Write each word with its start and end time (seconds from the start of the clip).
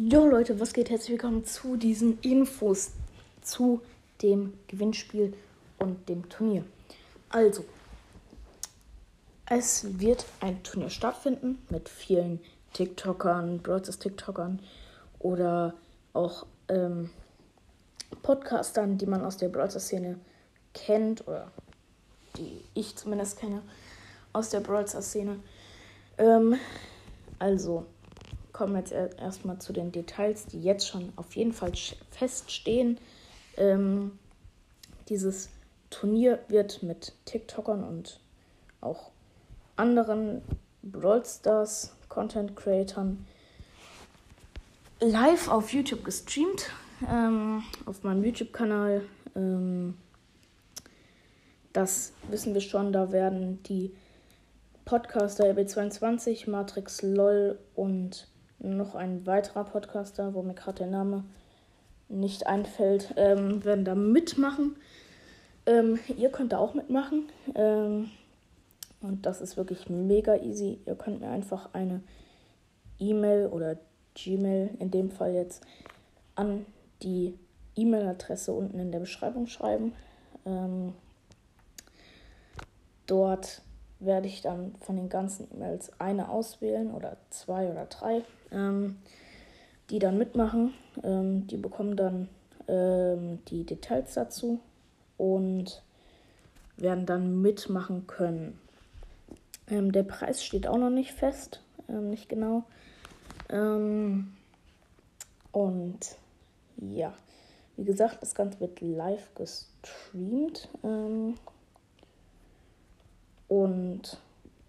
Jo 0.00 0.26
Leute, 0.26 0.60
was 0.60 0.74
geht? 0.74 0.90
Herzlich 0.90 1.10
willkommen 1.10 1.44
zu 1.44 1.74
diesen 1.74 2.20
Infos 2.20 2.92
zu 3.42 3.80
dem 4.22 4.52
Gewinnspiel 4.68 5.34
und 5.80 6.08
dem 6.08 6.28
Turnier. 6.28 6.64
Also, 7.30 7.64
es 9.46 9.98
wird 9.98 10.24
ein 10.38 10.62
Turnier 10.62 10.88
stattfinden 10.88 11.58
mit 11.68 11.88
vielen 11.88 12.38
TikTokern, 12.74 13.58
Broadcast 13.58 14.00
TikTokern 14.00 14.60
oder 15.18 15.74
auch 16.12 16.46
ähm, 16.68 17.10
Podcastern, 18.22 18.98
die 18.98 19.06
man 19.06 19.24
aus 19.24 19.36
der 19.36 19.48
Broadcast-Szene 19.48 20.20
kennt 20.74 21.26
oder 21.26 21.50
die 22.36 22.62
ich 22.74 22.94
zumindest 22.94 23.40
kenne 23.40 23.62
aus 24.32 24.50
der 24.50 24.60
Broadcast-Szene. 24.60 25.40
Ähm, 26.18 26.54
also, 27.40 27.84
kommen 28.58 28.74
jetzt 28.74 28.90
erstmal 28.90 29.60
zu 29.60 29.72
den 29.72 29.92
Details, 29.92 30.46
die 30.46 30.60
jetzt 30.60 30.88
schon 30.88 31.12
auf 31.14 31.36
jeden 31.36 31.52
Fall 31.52 31.70
feststehen. 32.10 32.98
Ähm, 33.56 34.18
dieses 35.08 35.48
Turnier 35.90 36.40
wird 36.48 36.82
mit 36.82 37.12
TikTokern 37.24 37.84
und 37.84 38.18
auch 38.80 39.12
anderen 39.76 40.42
Brawl 40.82 41.24
Stars 41.24 41.94
Content 42.08 42.56
Creatern 42.56 43.24
live 44.98 45.46
auf 45.46 45.72
YouTube 45.72 46.04
gestreamt. 46.04 46.72
Ähm, 47.08 47.62
auf 47.86 48.02
meinem 48.02 48.24
YouTube-Kanal. 48.24 49.02
Ähm, 49.36 49.96
das 51.72 52.12
wissen 52.28 52.54
wir 52.54 52.60
schon. 52.60 52.92
Da 52.92 53.12
werden 53.12 53.62
die 53.62 53.94
Podcaster 54.84 55.44
RB22, 55.44 56.50
Matrix 56.50 57.02
LOL 57.02 57.56
und 57.76 58.26
noch 58.58 58.94
ein 58.94 59.26
weiterer 59.26 59.64
Podcaster, 59.64 60.34
wo 60.34 60.42
mir 60.42 60.54
gerade 60.54 60.78
der 60.78 60.86
Name 60.88 61.24
nicht 62.08 62.46
einfällt, 62.46 63.14
ähm, 63.16 63.64
werden 63.64 63.84
da 63.84 63.94
mitmachen. 63.94 64.76
Ähm, 65.66 65.98
ihr 66.16 66.30
könnt 66.30 66.52
da 66.52 66.58
auch 66.58 66.74
mitmachen. 66.74 67.28
Ähm, 67.54 68.10
und 69.00 69.26
das 69.26 69.40
ist 69.40 69.56
wirklich 69.56 69.88
mega 69.88 70.36
easy. 70.36 70.80
Ihr 70.86 70.96
könnt 70.96 71.20
mir 71.20 71.28
einfach 71.28 71.70
eine 71.72 72.02
E-Mail 72.98 73.46
oder 73.46 73.76
Gmail 74.14 74.70
in 74.80 74.90
dem 74.90 75.10
Fall 75.10 75.34
jetzt 75.34 75.64
an 76.34 76.66
die 77.02 77.38
E-Mail-Adresse 77.76 78.52
unten 78.52 78.78
in 78.80 78.90
der 78.90 78.98
Beschreibung 78.98 79.46
schreiben. 79.46 79.92
Ähm, 80.44 80.94
dort 83.06 83.62
werde 84.00 84.28
ich 84.28 84.42
dann 84.42 84.74
von 84.80 84.96
den 84.96 85.08
ganzen 85.08 85.48
E-Mails 85.52 85.92
eine 85.98 86.28
auswählen 86.28 86.92
oder 86.92 87.16
zwei 87.30 87.70
oder 87.70 87.86
drei, 87.86 88.22
ähm, 88.52 88.98
die 89.90 89.98
dann 89.98 90.18
mitmachen. 90.18 90.74
Ähm, 91.02 91.46
die 91.46 91.56
bekommen 91.56 91.96
dann 91.96 92.28
ähm, 92.68 93.44
die 93.46 93.64
Details 93.64 94.14
dazu 94.14 94.60
und 95.16 95.82
werden 96.76 97.06
dann 97.06 97.42
mitmachen 97.42 98.06
können. 98.06 98.58
Ähm, 99.68 99.92
der 99.92 100.04
Preis 100.04 100.44
steht 100.44 100.66
auch 100.66 100.78
noch 100.78 100.90
nicht 100.90 101.12
fest, 101.12 101.60
ähm, 101.88 102.10
nicht 102.10 102.28
genau. 102.28 102.64
Ähm, 103.50 104.32
und 105.50 105.98
ja, 106.76 107.12
wie 107.76 107.84
gesagt, 107.84 108.22
das 108.22 108.34
Ganze 108.34 108.60
wird 108.60 108.80
live 108.80 109.34
gestreamt. 109.34 110.68
Und 113.48 114.20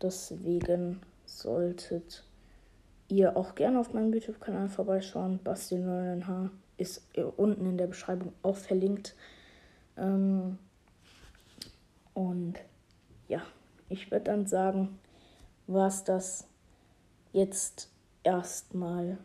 deswegen 0.00 1.00
solltet 1.26 2.24
ihr 3.08 3.36
auch 3.36 3.54
gerne 3.54 3.78
auf 3.78 3.92
meinem 3.92 4.12
YouTube-Kanal 4.12 4.68
vorbeischauen. 4.68 5.38
Basti 5.44 5.76
9H 5.76 6.50
ist 6.78 7.02
unten 7.36 7.66
in 7.66 7.76
der 7.76 7.86
Beschreibung 7.86 8.32
auch 8.42 8.56
verlinkt. 8.56 9.14
Ähm 9.96 10.58
und 12.14 12.54
ja, 13.28 13.42
ich 13.88 14.10
würde 14.10 14.24
dann 14.24 14.46
sagen, 14.46 14.98
war 15.66 15.88
es 15.88 16.04
das 16.04 16.46
jetzt 17.32 17.90
erstmal. 18.22 19.18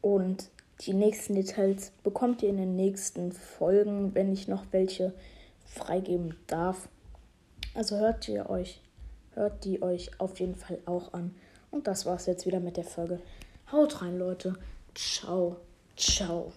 Und 0.00 0.50
die 0.80 0.94
nächsten 0.94 1.34
Details 1.34 1.92
bekommt 2.02 2.42
ihr 2.42 2.48
in 2.48 2.56
den 2.56 2.74
nächsten 2.74 3.32
Folgen, 3.32 4.14
wenn 4.14 4.32
ich 4.32 4.48
noch 4.48 4.64
welche 4.72 5.12
freigeben 5.64 6.36
darf. 6.46 6.88
Also 7.74 7.96
hört 7.98 8.28
ihr 8.28 8.50
euch, 8.50 8.80
hört 9.34 9.64
die 9.64 9.82
euch 9.82 10.10
auf 10.20 10.38
jeden 10.40 10.56
Fall 10.56 10.78
auch 10.86 11.12
an. 11.12 11.34
Und 11.70 11.86
das 11.86 12.04
war's 12.04 12.26
jetzt 12.26 12.46
wieder 12.46 12.60
mit 12.60 12.76
der 12.76 12.84
Folge. 12.84 13.20
Haut 13.70 14.02
rein, 14.02 14.18
Leute. 14.18 14.54
Ciao, 14.94 15.56
ciao. 15.96 16.52